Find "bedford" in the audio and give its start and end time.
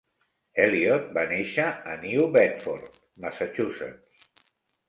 2.39-2.99